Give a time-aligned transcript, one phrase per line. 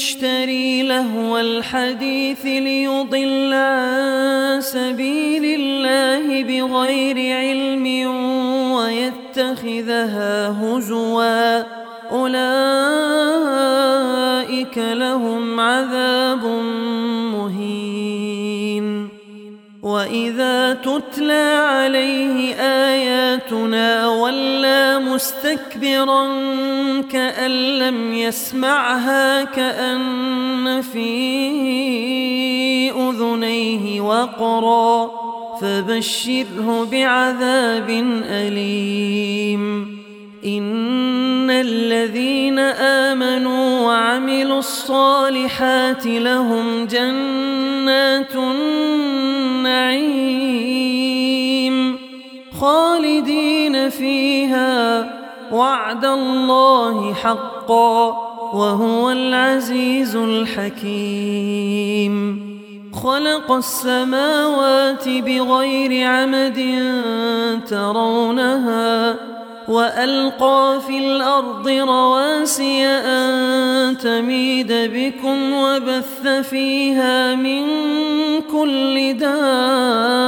[0.00, 7.86] يشتري لهو الحديث ليضل عن سبيل الله بغير علم
[8.72, 11.62] ويتخذها هزوا.
[12.10, 12.38] أولئك
[14.78, 16.44] لهم عذاب
[17.34, 19.08] مهين.
[19.82, 24.39] وإذا تتلى عليه آياتنا ولى
[25.14, 26.26] مستكبرا
[27.12, 31.10] كأن لم يسمعها كأن في
[32.90, 35.10] أذنيه وقرا.
[35.60, 37.90] فبشره بعذاب
[38.30, 40.00] أليم.
[40.46, 48.90] إن الذين آمنوا وعملوا الصالحات لهم جنات النعيم.
[52.60, 55.10] خالدين فيها.
[55.52, 58.06] وعد الله حقا
[58.54, 61.60] وهو العزيز الحكيم.
[63.02, 66.60] خلق السماوات بغير عمد
[67.68, 69.16] ترونها
[69.68, 77.66] وألقى في الأرض رواسي أن تميد بكم وبث فيها من
[78.52, 80.20] كل دابة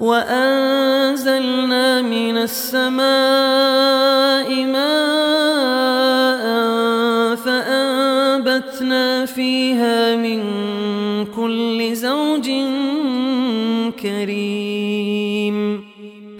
[0.00, 3.04] وأنزلنا من السماء
[4.64, 6.46] ماء
[7.36, 10.42] فأنبتنا فيها من
[11.36, 12.50] كل زوج
[14.02, 15.86] كريم.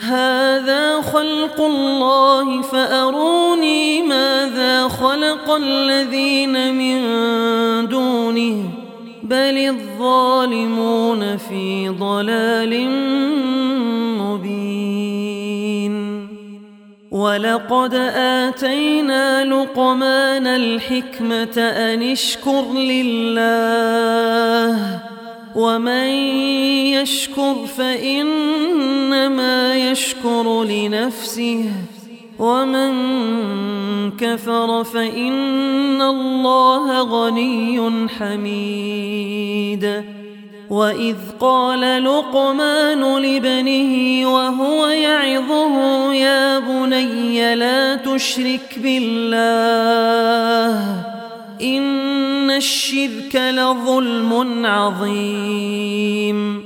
[0.00, 7.00] هذا خلق الله فأروني ماذا خلق الذين من
[9.30, 12.90] بل الظالمون في ضلال
[14.18, 16.26] مبين
[17.10, 23.48] ولقد آتينا لقمان الحكمة أن اشكر لله
[25.56, 26.08] ومن
[26.94, 31.64] يشكر فإنما يشكر لنفسه
[32.38, 32.92] ومن
[34.10, 40.04] كفر فإن الله غني حميد.
[40.70, 43.92] وإذ قال لقمان لابنه
[44.34, 49.36] وهو يعظه يا بني لا تشرك بالله
[51.62, 56.65] إن الشرك لظلم عظيم.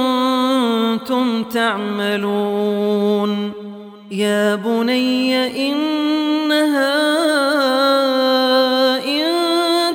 [1.53, 3.31] تعملون.
[4.11, 7.01] يا بني إنها
[9.05, 9.27] إن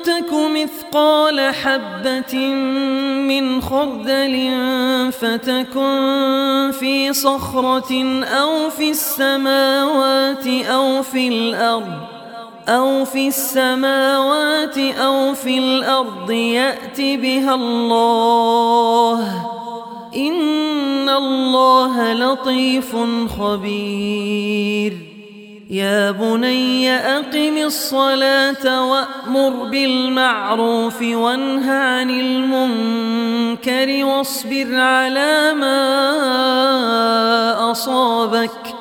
[0.02, 2.38] تك مثقال حبة
[3.28, 4.50] من خردل
[5.12, 12.16] فتكن في صخرة أو في السماوات أو في الأرض
[12.69, 19.20] أو في السماوات أو في الأرض يأت بها الله.
[20.16, 20.75] إن
[21.08, 22.97] الله لطيف
[23.38, 24.93] خبير
[25.70, 35.87] يا بني أقم الصلاة وأمر بالمعروف وانه عن المنكر واصبر على ما
[37.70, 38.75] أصابك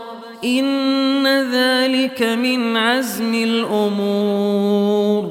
[0.44, 5.25] إن ذلك من عزم الأمور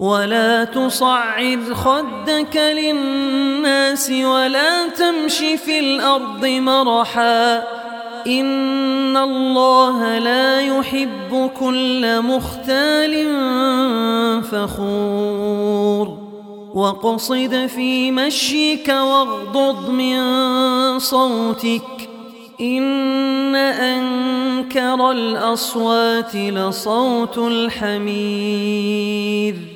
[0.00, 7.62] ولا تصعر خدك للناس ولا تمش في الأرض مرحاً.
[8.26, 13.26] إن الله لا يحب كل مختال
[14.42, 16.18] فخور.
[16.74, 20.18] وقصد في مشيك واغضض من
[20.98, 22.08] صوتك.
[22.60, 29.75] إن أنكر الأصوات لصوت الحمير.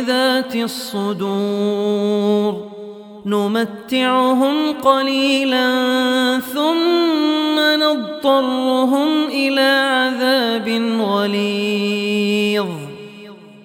[0.00, 2.70] بذات الصدور.
[3.26, 5.70] نمتعهم قليلا
[6.54, 10.68] ثم نضطرهم إلى عذاب
[11.00, 12.66] غليظ.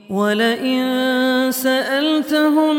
[0.10, 2.76] ولئن سألتهم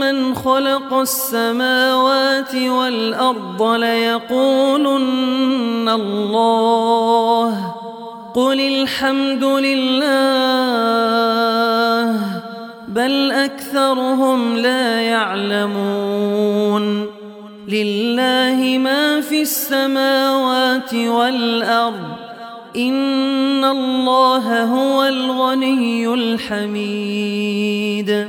[0.00, 5.08] من خلق السماوات والأرض ليقولن
[5.88, 7.74] الله.
[8.34, 10.04] قل الحمد لله.
[12.94, 17.06] بل أكثرهم لا يعلمون.
[17.68, 22.08] لله ما في السماوات والأرض.
[22.76, 28.28] إن الله هو الغني الحميد.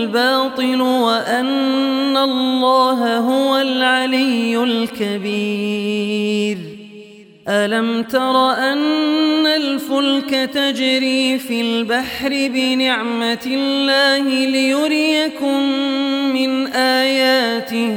[0.00, 6.58] الباطل وأن الله هو العلي الكبير.
[7.48, 15.62] ألم تر أن الفلك تجري في البحر بنعمة الله ليريكم
[16.32, 17.96] من آياته؟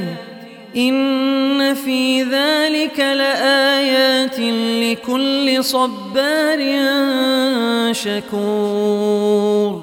[0.77, 4.39] إن في ذلك لآيات
[4.83, 6.59] لكل صبار
[7.91, 9.82] شكور.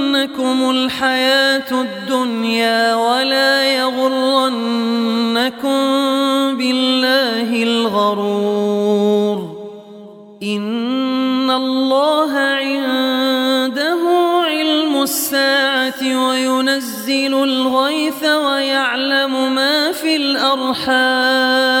[0.21, 4.61] تغرنكم الحياة الدنيا ولا يغرنكم
[6.57, 9.37] بالله الغرور.
[10.43, 13.99] إن الله عنده
[14.45, 21.80] علم الساعة وينزل الغيث ويعلم ما في الأرحام.